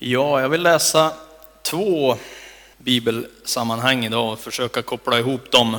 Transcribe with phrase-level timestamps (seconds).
[0.00, 1.12] Ja, jag vill läsa
[1.62, 2.16] två
[2.76, 5.78] bibelsammanhang idag och försöka koppla ihop dem.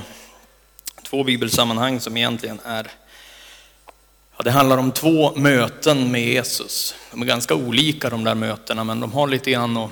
[1.03, 2.91] Två bibelsammanhang som egentligen är,
[4.37, 6.95] ja, det handlar om två möten med Jesus.
[7.11, 9.91] De är ganska olika de där mötena, men de har lite grann att,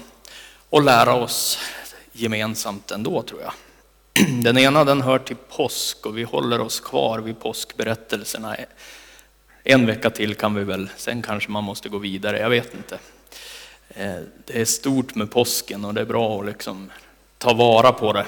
[0.69, 1.59] att lära oss
[2.11, 3.53] gemensamt ändå tror jag.
[4.43, 8.55] Den ena den hör till påsk och vi håller oss kvar vid påskberättelserna.
[9.63, 12.99] En vecka till kan vi väl, sen kanske man måste gå vidare, jag vet inte.
[13.89, 14.15] Eh,
[14.45, 16.89] det är stort med påsken och det är bra att liksom
[17.37, 18.25] ta vara på det.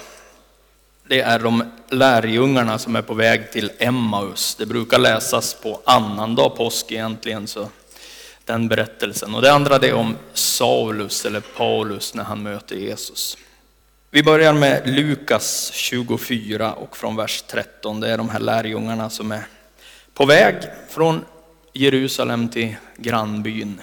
[1.07, 4.55] Det är de lärjungarna som är på väg till Emmaus.
[4.55, 7.69] Det brukar läsas på annandag påsk egentligen, så
[8.45, 9.35] den berättelsen.
[9.35, 13.37] Och det andra det är om Saulus eller Paulus när han möter Jesus.
[14.11, 17.99] Vi börjar med Lukas 24 och från vers 13.
[17.99, 19.43] Det är de här lärjungarna som är
[20.13, 20.55] på väg
[20.89, 21.25] från
[21.73, 23.81] Jerusalem till grannbyn.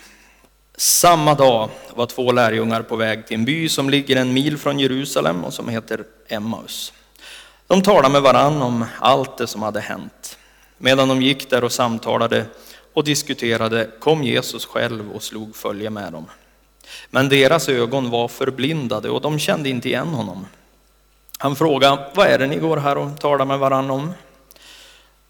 [0.78, 4.78] Samma dag var två lärjungar på väg till en by som ligger en mil från
[4.78, 6.92] Jerusalem och som heter Emmaus.
[7.66, 10.38] De talade med varann om allt det som hade hänt.
[10.78, 12.46] Medan de gick där och samtalade
[12.92, 16.26] och diskuterade kom Jesus själv och slog följe med dem.
[17.10, 20.46] Men deras ögon var förblindade och de kände inte igen honom.
[21.38, 24.12] Han frågade, vad är det ni går här och talar med varann om?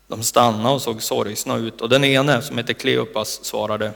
[0.09, 3.93] De stannade och såg sorgsna ut och den ene, som heter Kleopas, svarade,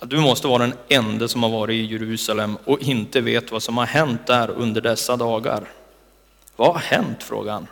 [0.00, 3.76] du måste vara den enda som har varit i Jerusalem och inte vet vad som
[3.76, 5.64] har hänt där under dessa dagar.
[6.56, 7.22] Vad har hänt?
[7.22, 7.66] frågade han.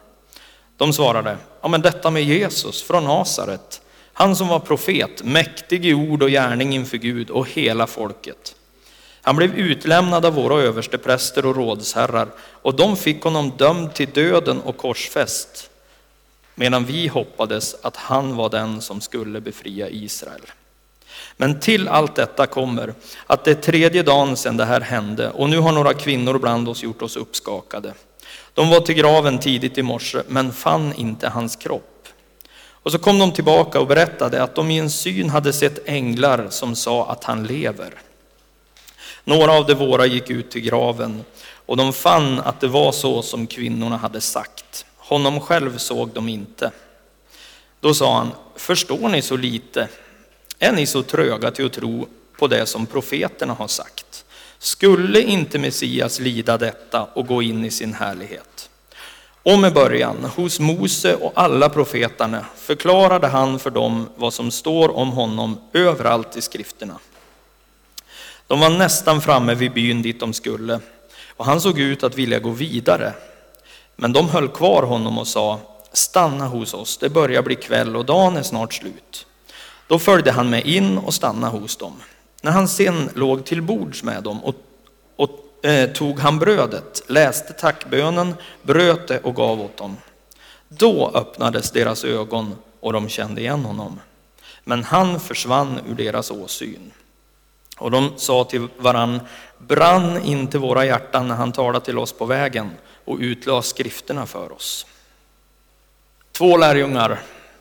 [0.77, 3.81] De svarade, ja men detta med Jesus från Nasaret,
[4.13, 8.55] han som var profet, mäktig i ord och gärning inför Gud och hela folket.
[9.23, 14.61] Han blev utlämnad av våra överstepräster och rådsherrar och de fick honom dömd till döden
[14.61, 15.71] och korsfäst,
[16.55, 20.43] medan vi hoppades att han var den som skulle befria Israel.
[21.37, 22.95] Men till allt detta kommer
[23.27, 26.69] att det är tredje dagen sedan det här hände och nu har några kvinnor bland
[26.69, 27.95] oss gjort oss uppskakade.
[28.55, 32.09] De var till graven tidigt i morse men fann inte hans kropp.
[32.87, 36.47] Och så kom de tillbaka och berättade att de i en syn hade sett änglar
[36.51, 37.95] som sa att han lever.
[39.25, 41.25] Några av de våra gick ut till graven
[41.67, 44.87] och de fann att det var så som kvinnorna hade sagt.
[44.97, 46.71] Honom själv såg de inte.
[47.81, 49.89] Då sa han, förstår ni så lite?
[50.59, 52.09] Är ni så tröga till att tro
[52.39, 54.25] på det som profeterna har sagt?
[54.59, 58.71] Skulle inte Messias lida detta och gå in i sin härlighet?
[59.43, 64.97] Och med början hos Mose och alla profeterna förklarade han för dem vad som står
[64.97, 66.99] om honom överallt i skrifterna.
[68.47, 70.81] De var nästan framme vid byn dit de skulle
[71.29, 73.13] och han såg ut att vilja gå vidare.
[73.97, 75.61] Men de höll kvar honom och sa,
[75.93, 79.27] stanna hos oss, det börjar bli kväll och dagen är snart slut.
[79.89, 82.03] Då följde han med in och stannade hos dem.
[82.43, 84.55] När han sen låg till bords med dem och,
[85.17, 89.97] och eh, tog han brödet, läste tackbönen, bröt det och gav åt dem.
[90.69, 94.01] Då öppnades deras ögon och de kände igen honom.
[94.65, 96.91] Men han försvann ur deras åsyn.
[97.79, 99.21] Och de sa till varann,
[99.59, 102.71] brann inte våra hjärtan när han talade till oss på vägen
[103.05, 104.87] och utlade skrifterna för oss.
[106.33, 107.21] Två lärjungar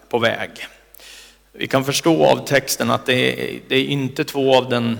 [0.09, 0.68] på väg.
[1.58, 5.00] Vi kan förstå av texten att det är, det är inte två av den,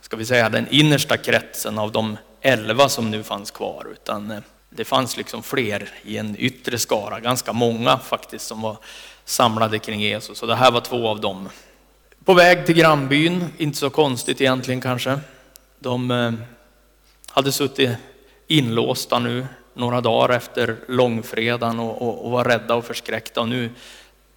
[0.00, 4.38] ska vi säga, den innersta kretsen av de elva som nu fanns kvar, utan eh,
[4.70, 8.76] det fanns liksom fler i en yttre skara, ganska många faktiskt, som var
[9.24, 10.38] samlade kring Jesus.
[10.38, 11.48] Så det här var två av dem.
[12.24, 15.20] På väg till grannbyn, inte så konstigt egentligen kanske.
[15.78, 16.32] De eh,
[17.28, 17.90] hade suttit
[18.46, 23.70] inlåsta nu några dagar efter långfredagen och, och, och var rädda och förskräckta och nu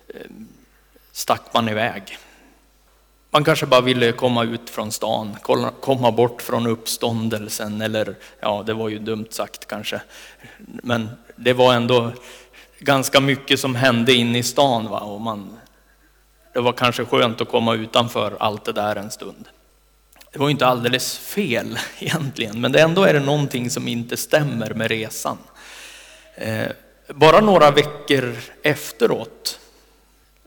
[0.07, 0.31] eh,
[1.13, 2.18] stack man iväg.
[3.31, 5.38] Man kanske bara ville komma ut från stan,
[5.81, 10.01] komma bort från uppståndelsen eller, ja det var ju dumt sagt kanske,
[10.57, 12.12] men det var ändå
[12.79, 15.00] ganska mycket som hände inne i stan va?
[15.00, 15.57] och man,
[16.53, 19.47] det var kanske skönt att komma utanför allt det där en stund.
[20.31, 24.88] Det var inte alldeles fel egentligen, men ändå är det någonting som inte stämmer med
[24.88, 25.38] resan.
[26.36, 26.68] Eh,
[27.07, 29.59] bara några veckor efteråt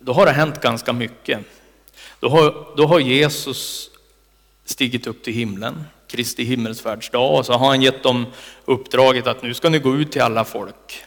[0.06, 1.40] då har det hänt ganska mycket.
[2.20, 3.90] Då har, då har Jesus
[4.64, 8.26] stigit upp till himlen, Kristi himmelsfärdsdag, och så har han gett dem
[8.64, 11.04] uppdraget att nu ska ni gå ut till alla folk.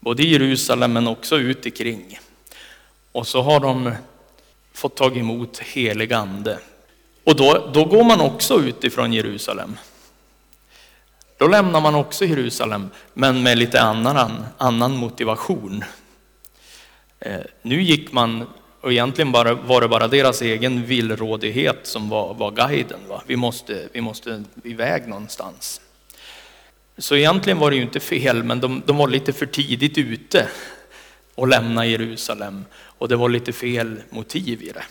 [0.00, 2.18] Både i Jerusalem men också ut ikring.
[3.12, 3.92] Och så har de
[4.72, 6.58] fått tag emot helig ande.
[7.24, 9.76] Och då, då går man också ut ifrån Jerusalem.
[11.38, 15.84] Då lämnar man också Jerusalem, men med lite annan, annan motivation.
[17.20, 18.46] Eh, nu gick man
[18.86, 23.00] Och egentligen bara, var det bara deras egen villrådighet som var, var guiden.
[23.08, 23.22] Va?
[23.26, 25.80] Vi, måste, vi måste iväg någonstans.
[26.98, 30.48] Så egentligen var det ju inte fel, men de, de var lite för tidigt ute
[31.34, 32.64] och lämna Jerusalem.
[32.98, 34.84] Och det var lite fel motiv i det.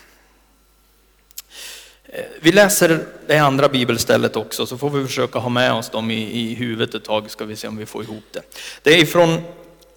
[2.06, 6.12] Eh, vi läser det andra bibelstället också, så får vi försöka ha med oss dem
[6.12, 8.42] i, i huvudet ett tag, ska vi se om vi får ihop det.
[8.84, 9.42] Det är från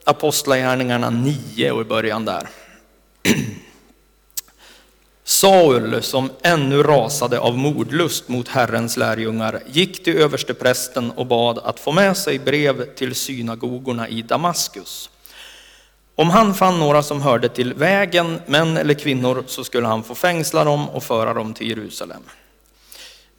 [0.08, 2.48] Apostlagärningarna 9 och i början där.
[5.24, 11.80] Saul, som ännu rasade av mordlust mot Herrens lärjungar, gick till översteprästen och bad att
[11.80, 15.10] få med sig brev till synagogorna i Damaskus.
[16.14, 20.14] Om han fann några som hörde till vägen, män eller kvinnor, så skulle han få
[20.14, 22.22] fängsla dem och föra dem till Jerusalem.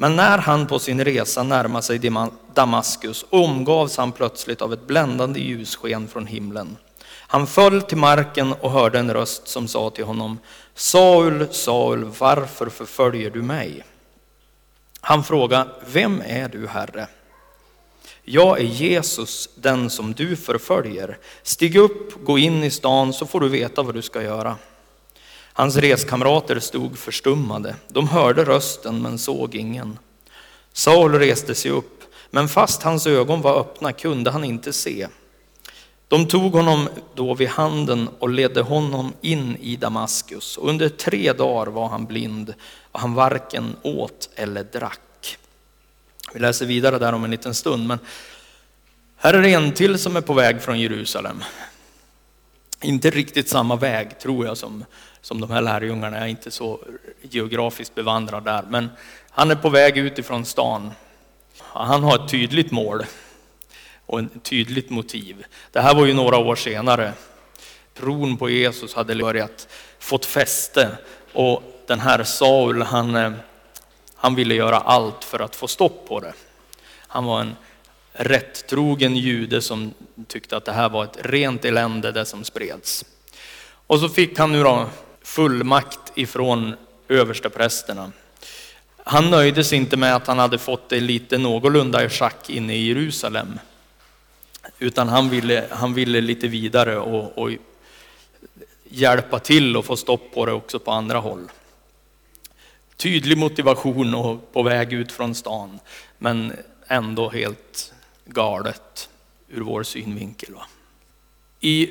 [0.02, 2.12] Men när han på sin resa närmade sig
[2.54, 6.78] Damaskus omgavs han plötsligt av ett bländande ljussken från himlen.
[7.08, 10.40] Han föll till marken och hörde en röst som sa till honom,
[10.76, 13.84] Saul, Saul, varför förföljer du mig?
[15.02, 17.08] Han frågade, vem är du, Herre?
[18.24, 21.18] Jag är Jesus, den som du förföljer.
[21.44, 24.56] Stig upp, gå in i stan så får du veta vad du ska göra.
[25.60, 27.76] Hans reskamrater stod förstummade.
[27.88, 30.00] De hörde rösten men såg ingen.
[30.74, 35.08] Saul reste sig upp, men fast hans ögon var öppna kunde han inte se.
[36.08, 40.58] De tog honom då vid handen och ledde honom in i Damaskus.
[40.58, 42.54] Och under tre dagar var han blind
[42.92, 45.38] och han varken åt eller drack.
[46.34, 48.00] Vi läser vidare där om en liten stund, men
[49.16, 51.44] här är det en till som är på väg från Jerusalem.
[52.82, 54.86] Inte riktigt samma väg tror jag som,
[55.22, 56.80] som de här lärjungarna, jag är inte så
[57.22, 58.90] geografiskt bevandrad där, men
[59.30, 60.92] han är på väg utifrån stan.
[61.58, 63.06] Han har ett tydligt mål
[64.06, 65.46] och ett tydligt motiv.
[65.72, 67.14] Det här var ju några år senare.
[67.94, 69.68] Tron på Jesus hade börjat
[70.00, 70.98] fått fäste
[71.34, 73.32] och den här Saul, han, eh,
[74.16, 76.34] han ville göra allt för att få stopp på det.
[77.08, 77.56] Han var en
[78.14, 79.94] rättrogen jude som
[80.28, 83.06] tyckte att det här var ett rent elände det som spreds.
[83.88, 84.90] Och så fick han nu då
[85.30, 86.76] fullmakt ifrån
[87.08, 88.12] översteprästerna.
[88.98, 92.76] Han nöjde sig inte med att han hade fått det lite någorlunda i schack inne
[92.76, 93.60] i Jerusalem.
[94.80, 97.52] Utan han ville, han ville lite vidare och, och
[98.84, 101.48] hjälpa till och få stopp på det också på andra håll.
[102.98, 105.80] Tydlig motivation och på väg ut från stan,
[106.18, 106.54] men
[106.88, 107.94] ändå helt
[108.26, 109.10] galet
[109.48, 110.54] ur vår synvinkel.
[110.54, 110.66] Va?
[111.60, 111.90] I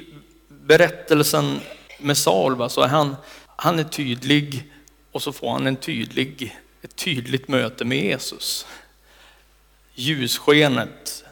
[0.49, 1.61] berättelsen
[1.99, 3.17] med Saul va, så är han,
[3.57, 4.73] han är tydlig
[5.13, 8.67] och så får han en tydlig, ett tydligt möte med Jesus.
[9.95, 11.25] Ljusskenet,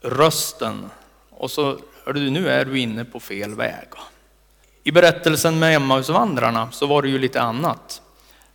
[0.00, 0.90] rösten
[1.30, 3.88] och så, du, nu är du inne på fel väg.
[4.82, 8.02] I berättelsen med Emmausvandrarna så var det ju lite annat.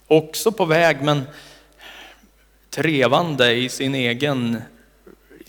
[0.07, 1.27] Också på väg men
[2.69, 4.61] trevande i sin egen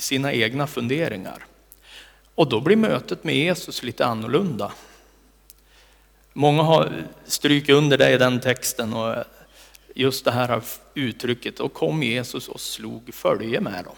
[0.00, 1.46] sina egna funderingar.
[2.34, 4.72] Och då blir mötet med Jesus lite annorlunda.
[6.32, 6.93] Många har
[7.25, 9.25] strukit under det i den texten och
[9.94, 10.61] just det här
[10.94, 13.97] uttrycket, och kom Jesus och slog följe med dem.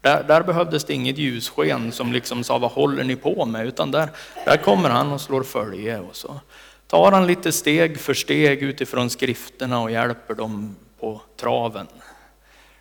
[0.00, 3.90] Där, där behövdes det inget ljussken som liksom sa vad håller ni på med, utan
[3.90, 4.10] där,
[4.44, 6.40] där kommer han och slår följe och så
[6.86, 11.86] tar han lite steg för steg utifrån skrifterna och hjälper dem på traven.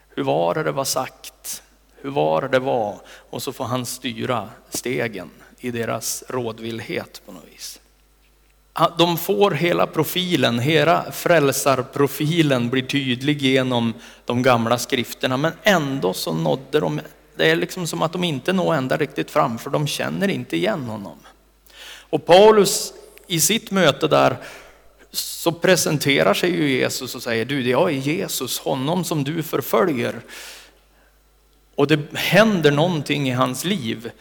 [0.10, 1.64] Hur var det det var sagt?
[2.02, 5.30] hur var det det var och så får han styra stegen
[5.60, 7.80] i deras rådvillhet på något vis.
[8.98, 13.94] De får hela profilen, hela frälsarprofilen blir tydlig genom
[14.26, 17.02] de gamla skrifterna men ändå så nådde de,
[17.36, 20.58] det är liksom som att de inte når ända riktigt fram för de känner inte
[20.58, 21.18] igen honom.
[22.10, 22.94] Och Paulus
[23.28, 24.38] i sitt möte där
[25.12, 30.22] så presenterar sig ju Jesus och säger du, jag är Jesus, honom som du förföljer.
[31.76, 34.12] Och det händer någonting i hans liv.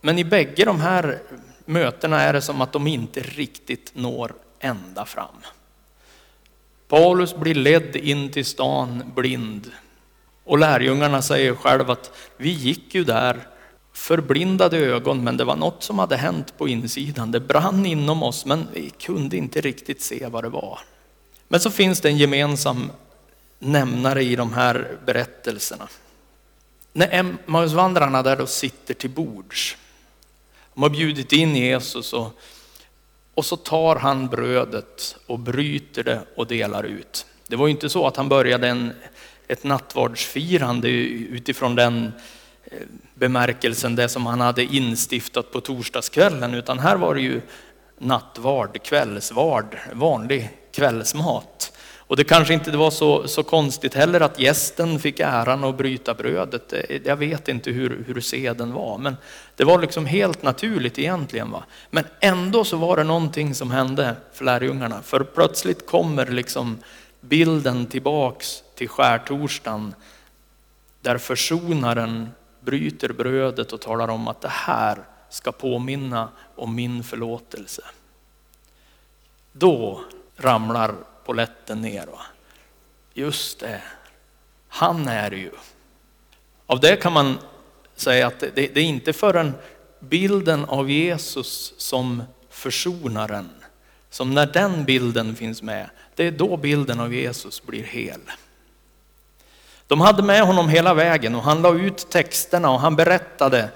[0.00, 1.22] Men i bägge de här
[1.64, 5.36] mötena är det som att de inte riktigt når ända fram.
[6.88, 9.70] Paulus blir ledd in till stan blind.
[10.44, 13.48] Och lärjungarna säger själva att vi gick ju där
[13.92, 17.30] förblindade ögon, men det var något som hade hänt på insidan.
[17.30, 20.78] Det brann inom oss, men vi kunde inte riktigt se vad det var.
[21.48, 22.90] Men så finns det en gemensam
[23.58, 25.88] nämnare i de här berättelserna.
[26.92, 29.76] När Emmausvandrarna där då sitter till bords,
[30.74, 32.38] de har bjudit in Jesus och,
[33.34, 37.26] och så tar han brödet och bryter det och delar ut.
[37.46, 38.92] Det var ju inte så att han började en,
[39.48, 42.12] ett nattvardsfirande utifrån den
[42.64, 42.78] eh,
[43.14, 47.40] bemärkelsen, det som han hade instiftat på torsdagskvällen, utan här var det ju
[47.98, 51.73] nattvard, kvällsvard, vanlig kvällsmat.
[52.06, 56.14] Och det kanske inte var så, så konstigt heller att gästen fick äran att bryta
[56.14, 56.72] brödet.
[56.72, 59.16] Eh, jag vet inte hur, hur seden var, men
[59.56, 61.50] det var liksom helt naturligt egentligen.
[61.50, 61.64] Va?
[61.90, 65.02] Men ändå så var det någonting som hände för lärjungarna.
[65.02, 66.78] För plötsligt kommer liksom
[67.20, 69.94] bilden tillbaks till skärtorsdagen
[71.00, 72.28] där försonaren
[72.60, 74.98] bryter brödet och talar om att det här
[75.30, 77.82] ska påminna om min förlåtelse.
[79.52, 80.00] Då
[80.36, 80.94] ramlar
[81.26, 82.06] poletten ner.
[82.06, 82.20] Va?
[83.14, 83.82] Just det,
[84.68, 85.50] han är ju.
[86.66, 87.38] Av det kan man
[87.96, 89.54] säga att det, det är inte förrän
[90.00, 93.50] bilden av Jesus som försonaren,
[94.10, 98.20] som när den bilden finns med, det är då bilden av Jesus blir hel.
[99.86, 103.70] De hade med honom hela vägen och han la ut texterna och han berättade,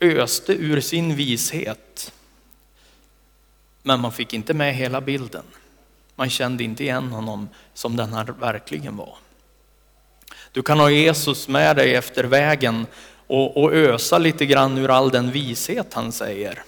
[0.00, 2.12] öste ur sin vishet.
[3.82, 5.44] Men man fick inte med hela bilden.
[6.18, 9.16] Man kände inte igen honom som den han verkligen var.
[10.52, 12.86] Du kan ha Jesus med dig efter vägen
[13.26, 16.62] och, och ösa lite grann ur all den vishet han säger.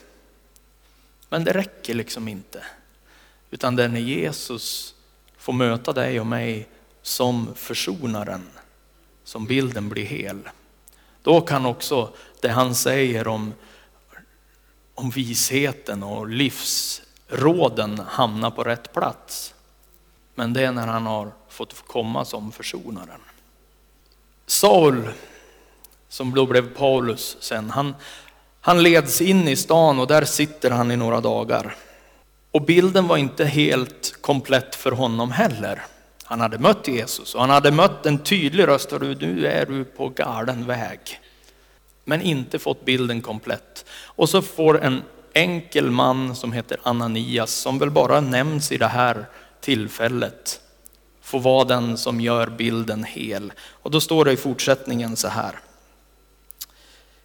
[1.28, 2.64] Men det räcker liksom inte.
[3.50, 4.94] Utan det är när Jesus
[5.38, 6.68] får möta dig och mig
[7.02, 8.48] som försonaren
[9.24, 10.48] som bilden blir hel.
[11.22, 13.54] Då kan också det han säger om,
[14.94, 19.54] om visheten och livs råden hamna på rätt plats.
[20.34, 23.20] Men det är när han har fått komma som försonaren.
[24.46, 25.08] Saul,
[26.08, 27.94] som då blev Paulus sen, han,
[28.60, 31.76] han leds in i stan och där sitter han i några dagar.
[32.50, 35.82] Och bilden var inte helt komplett för honom heller.
[36.24, 39.84] Han hade mött Jesus och han hade mött en tydlig röst, och nu är du
[39.84, 41.20] på galen väg.
[42.04, 43.84] Men inte fått bilden komplett.
[44.04, 45.02] Och så får en
[45.34, 49.26] enkel man som heter Ananias, som väl bara nämns i det här
[49.60, 50.60] tillfället,
[51.22, 53.52] få vara den som gör bilden hel.
[53.70, 55.58] Och då står det i fortsättningen så här.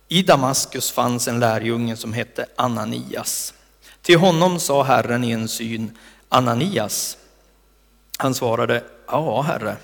[0.08, 3.54] I Damaskus fanns en lärjunge som hette Ananias.
[4.02, 5.98] Till honom sa Herren i en syn,
[6.30, 7.18] Ananias.
[8.18, 9.76] Han svarade, ja herre.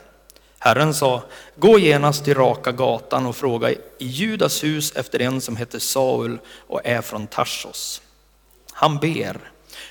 [0.60, 1.24] Herren sa,
[1.56, 6.40] gå genast till raka gatan och fråga i Judas hus efter en som heter Saul
[6.68, 8.02] och är från Tarsos.
[8.82, 9.38] Han ber.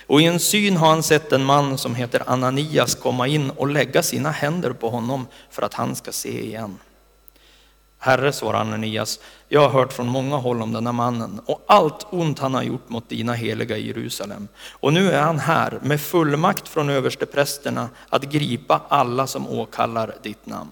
[0.06, 3.68] Och i en syn har han sett en man som heter Ananias komma in och
[3.68, 6.78] lägga sina händer på honom för att han ska se igen.
[7.98, 12.38] Herre, svarar Ananias, jag har hört från många håll om denna mannen och allt ont
[12.38, 14.48] han har gjort mot dina heliga i Jerusalem.
[14.70, 20.46] Och nu är han här med fullmakt från översteprästerna att gripa alla som åkallar ditt
[20.46, 20.70] namn.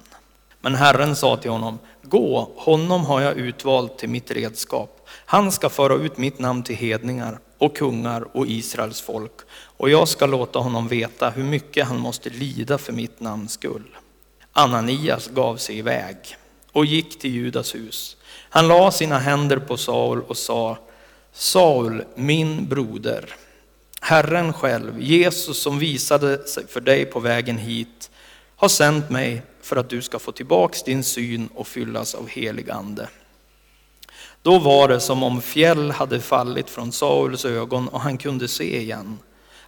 [0.60, 5.08] Men Herren sa till honom, gå, honom har jag utvalt till mitt redskap.
[5.26, 10.08] Han ska föra ut mitt namn till hedningar och kungar och Israels folk och jag
[10.08, 13.96] ska låta honom veta hur mycket han måste lida för mitt namns skull.
[14.52, 16.16] Ananias gav sig iväg
[16.72, 18.16] och gick till Judas hus.
[18.50, 20.78] Han la sina händer på Saul och sa,
[21.32, 23.34] Saul, min broder,
[24.00, 28.10] Herren själv, Jesus som visade sig för dig på vägen hit,
[28.56, 32.70] har sänt mig för att du ska få tillbaks din syn och fyllas av helig
[32.70, 33.08] ande.
[34.42, 38.80] Då var det som om fjäll hade fallit från Sauls ögon och han kunde se
[38.80, 39.18] igen.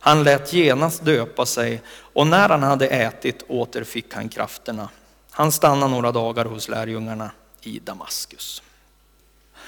[0.03, 4.89] Han lät genast döpa sig och när han hade ätit återfick han krafterna.
[5.31, 7.31] Han stannade några dagar hos lärjungarna
[7.63, 8.63] i Damaskus.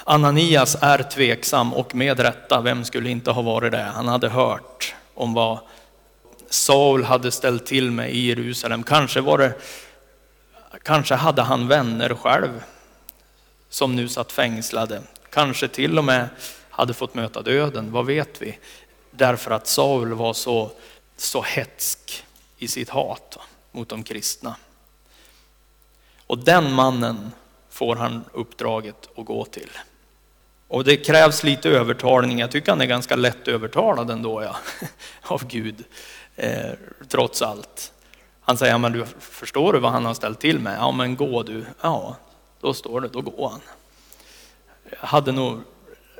[0.04, 3.92] Ananias är tveksam och med rätta, vem skulle inte ha varit det?
[3.94, 5.58] Han hade hört om vad
[6.50, 8.82] Saul hade ställt till med i Jerusalem.
[8.82, 9.54] Kanske, var det,
[10.82, 12.62] kanske hade han vänner själv
[13.72, 15.02] som nu satt fängslade.
[15.30, 16.28] Kanske till och med
[16.70, 18.58] hade fått möta döden, vad vet vi?
[19.10, 20.70] Därför att Saul var så,
[21.16, 22.24] så hetsk
[22.58, 23.38] i sitt hat
[23.70, 24.56] mot de kristna.
[26.26, 27.32] Och den mannen
[27.70, 29.70] får han uppdraget att gå till.
[30.68, 32.38] Och det krävs lite övertalning.
[32.38, 34.56] Jag tycker han är ganska lätt övertalad ändå ja,
[35.22, 35.84] av Gud,
[36.36, 36.72] eh,
[37.08, 37.92] trots allt.
[38.40, 40.76] Han säger, men du förstår du vad han har ställt till med?
[40.78, 41.64] Ja, men gå du.
[41.80, 42.16] Ja,
[42.62, 43.60] då står det, då går han.
[45.00, 45.60] Jag hade nog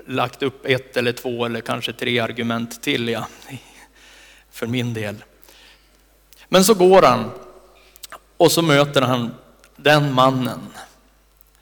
[0.06, 3.26] lagt upp ett eller två eller kanske tre argument till ja,
[4.50, 5.24] för min del.
[6.48, 7.30] Men så går han
[8.36, 9.34] och så möter han
[9.76, 10.60] den mannen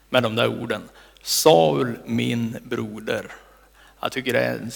[0.09, 0.81] med de där orden.
[1.23, 3.31] Saul min broder.
[3.99, 4.69] Jag tycker det är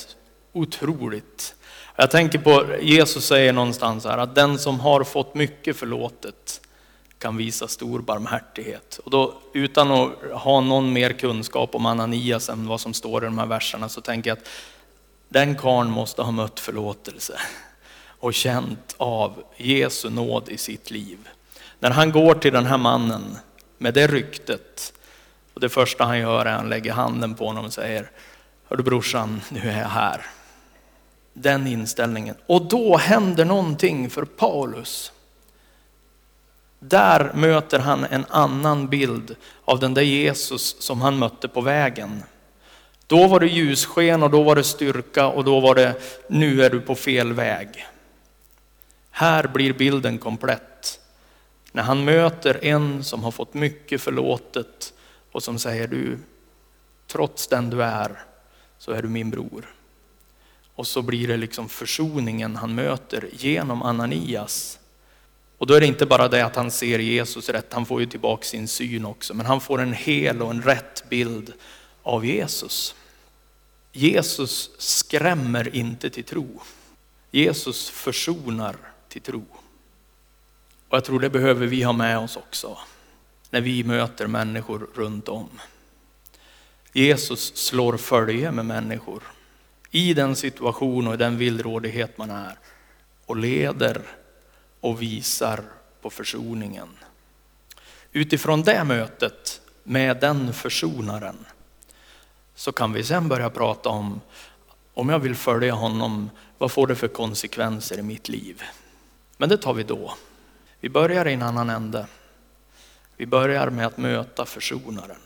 [0.53, 1.55] otroligt.
[1.95, 6.61] Jag tänker på, Jesus säger någonstans här att den som har fått mycket förlåtet
[7.25, 8.99] kan visa stor barmhärtighet.
[9.03, 13.25] Och då, utan att ha någon mer kunskap om Ananias än vad som står i
[13.25, 14.47] de här verserna så tänker jag att
[15.29, 17.39] Den karln måste ha mött förlåtelse
[18.19, 21.17] och känt av Jesu nåd i sitt liv.
[21.79, 23.37] När han går till den här mannen
[23.77, 24.93] med det ryktet
[25.53, 28.11] och det första han gör är att han lägger handen på honom och säger,
[28.67, 30.25] hör du brorsan, nu är jag här.
[31.33, 32.35] Den inställningen.
[32.45, 35.11] Och då händer någonting för Paulus.
[36.87, 42.23] Där möter han en annan bild av den där Jesus som han mötte på vägen.
[43.07, 45.95] Då var det ljussken och då var det styrka och då var det,
[46.29, 47.85] nu är du på fel väg.
[49.09, 50.99] Här blir bilden komplett.
[51.71, 54.93] När han möter en som har fått mycket förlåtet
[55.31, 56.17] och som säger du,
[57.07, 58.23] trots den du är,
[58.77, 59.75] så är du min bror.
[60.75, 64.79] Och så blir det liksom försoningen han möter genom Ananias.
[65.57, 68.05] Och då är det inte bara det att han ser Jesus rätt, han får ju
[68.05, 71.53] tillbaka sin syn också, men han får en hel och en rätt bild
[72.03, 72.95] av Jesus.
[73.91, 76.61] Jesus skrämmer inte till tro.
[77.31, 78.75] Jesus försonar
[79.09, 79.45] till tro.
[80.89, 82.77] Och jag tror det behöver vi ha med oss också
[83.49, 85.49] när vi möter människor runt om.
[86.93, 89.23] Jesus slår följe med människor
[89.91, 92.57] i den situation och i den villrådighet man är
[93.25, 94.01] och leder
[94.85, 95.63] och visar
[96.01, 96.89] på försoningen.
[98.11, 101.45] Utifrån det mötet med den försonaren
[102.55, 104.21] så kan vi sen börja prata om,
[104.93, 108.63] om jag vill följa honom, vad får det för konsekvenser i mitt liv?
[109.37, 110.13] Men det tar vi då.
[110.79, 112.07] Vi börjar i en annan ände.
[113.17, 115.21] Vi börjar med att möta försonaren.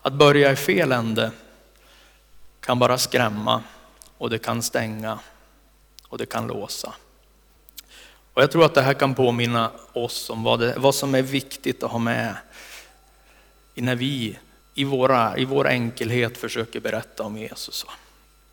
[0.00, 1.30] Att börja i fel ände
[2.60, 3.62] kan bara skrämma
[4.18, 5.18] och det kan stänga
[6.08, 6.94] och det kan låsa.
[8.34, 11.22] Och jag tror att det här kan påminna oss om vad, det, vad som är
[11.22, 12.34] viktigt att ha med
[13.74, 14.38] när vi
[14.74, 17.86] i, våra, i vår enkelhet försöker berätta om Jesus.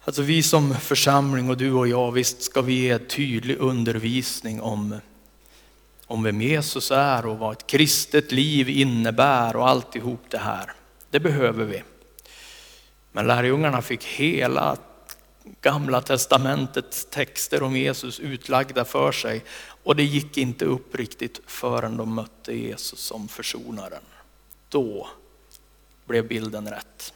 [0.04, 5.00] Alltså vi som församling och du och jag, visst ska vi ge tydlig undervisning om,
[6.06, 10.72] om vem Jesus är och vad ett kristet liv innebär och alltihop det här.
[11.10, 11.84] Det behöver vi.
[13.12, 14.78] Men lärjungarna fick hela
[15.62, 19.44] gamla testamentets texter om Jesus utlagda för sig
[19.84, 24.04] och det gick inte upp riktigt förrän de mötte Jesus som försonaren.
[24.70, 25.08] Då
[26.06, 27.14] blev bilden rätt.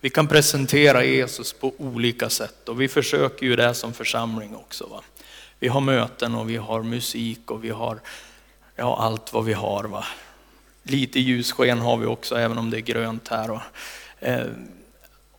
[0.00, 4.86] Vi kan presentera Jesus på olika sätt och vi försöker ju det som församling också.
[4.86, 5.02] Va?
[5.58, 8.00] Vi har möten och vi har musik och vi har
[8.76, 9.84] ja, allt vad vi har.
[9.84, 10.04] Va?
[10.82, 13.50] Lite ljussken har vi också även om det är grönt här.
[13.50, 13.60] Och,
[14.20, 14.46] eh,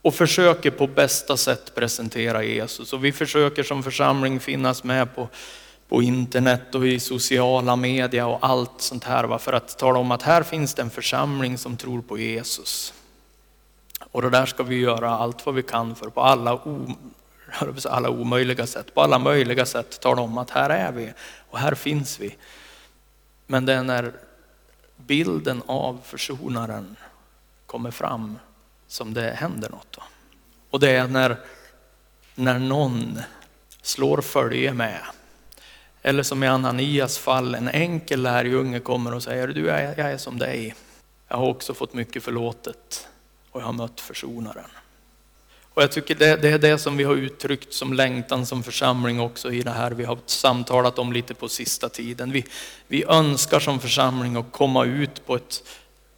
[0.02, 2.92] och försöker på bästa sätt presentera Jesus.
[2.92, 5.28] Och vi försöker som församling finnas med på,
[5.88, 9.24] på internet och i sociala media och allt sånt här.
[9.24, 9.38] Va?
[9.38, 12.94] För att tala om att här finns det en församling som tror på Jesus.
[14.10, 16.96] Och det där ska vi göra allt vad vi kan för på alla, o,
[17.84, 18.94] alla omöjliga sätt.
[18.94, 21.12] På alla möjliga sätt tala om att här är vi
[21.50, 22.36] och här finns vi.
[23.46, 24.12] Men det är när
[24.96, 26.96] bilden av försonaren
[27.66, 28.38] kommer fram
[28.86, 29.92] som det händer något.
[29.92, 30.02] Då.
[30.70, 31.38] Och det är när,
[32.34, 33.20] när någon
[33.82, 35.00] slår följe med.
[36.02, 40.38] Eller som i Ananias fall, en enkel lärjunge kommer och säger, du jag är som
[40.38, 40.74] dig.
[41.28, 43.08] Jag har också fått mycket förlåtet
[43.50, 44.70] och jag har mött försonaren.
[45.78, 49.20] Och jag tycker det, det, är det som vi har uttryckt som längtan som församling
[49.20, 52.32] också i det här vi har samtalat om lite på sista tiden.
[52.32, 52.44] Vi,
[52.86, 55.64] vi önskar som församling att komma ut på ett,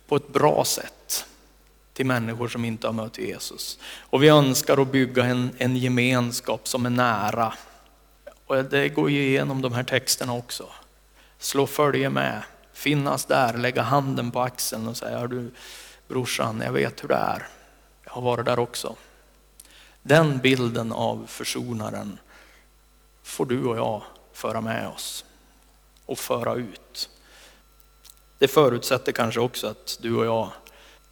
[0.09, 1.27] på ett bra sätt
[1.93, 3.79] till människor som inte har mött Jesus.
[4.01, 7.55] Och vi önskar att bygga en, en gemenskap som är nära.
[8.51, 10.67] Och det går ju igenom de här texterna också.
[11.39, 15.51] Slå följe med, finnas där, lägga handen på axeln och säga, du
[16.09, 17.49] brorsan, jag vet hur det är.
[18.05, 18.97] Jag har varit där också.
[20.03, 22.19] Den bilden av försonaren
[23.23, 25.25] får du och jag föra med oss
[26.07, 27.11] och föra ut.
[28.39, 30.51] Det förutsätter kanske också att du och jag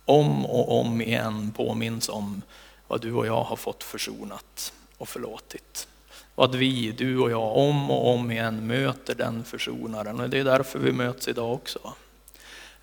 [0.05, 2.43] om och om igen påminns om
[2.89, 5.89] vad du och jag har fått försonat och förlåtit.
[6.39, 10.21] Och att vi, du och jag, om och om igen möter den försonaren.
[10.21, 11.95] Och det är därför vi möts idag också.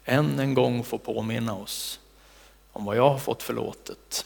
[0.06, 2.00] Än en gång få påminna oss
[2.72, 4.26] om vad jag har fått förlåtet,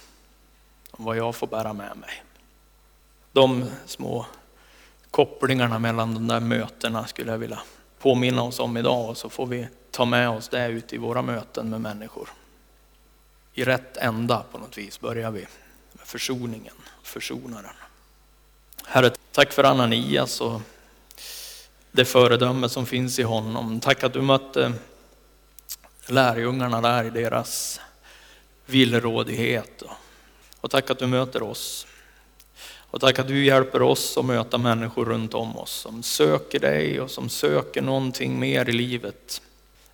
[0.91, 2.23] om vad jag får bära med mig.
[3.31, 4.25] De små
[5.11, 7.59] kopplingarna mellan de där mötena skulle jag vilja
[7.99, 11.21] påminna oss om idag och så får vi ta med oss det ut i våra
[11.21, 12.29] möten med människor
[13.53, 15.47] i rätt ända på något vis börjar vi
[15.91, 17.75] med försoningen, försonaren.
[18.91, 20.61] Herre, tack för Ananias och
[21.91, 23.79] det föredöme som finns i honom.
[23.79, 24.73] Tack att du mötte
[26.07, 27.79] lärjungarna där i deras
[28.65, 29.83] villrådighet.
[30.61, 31.87] Och tack att du möter oss
[32.91, 37.01] Och tack att du hjälper oss att möta människor runt om oss som söker dig
[37.01, 39.41] och som söker någonting mer i livet.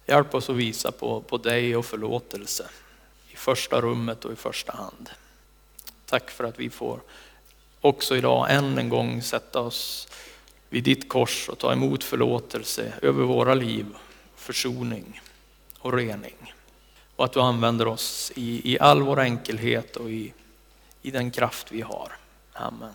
[0.05, 2.69] Hjälp oss att visa på, på dig och förlåtelse
[3.29, 5.10] i första rummet och i första hand.
[6.05, 6.99] Tack för att vi får
[7.86, 10.08] också idag än en gång sätta oss
[10.69, 13.86] vid ditt kors och ta emot förlåtelse över våra liv,
[14.36, 15.21] försoning
[15.80, 16.54] och rening.
[17.15, 20.34] Och att du använder oss i, i all vår enkelhet och i,
[21.02, 22.12] i den kraft vi har.
[22.54, 22.93] Amen.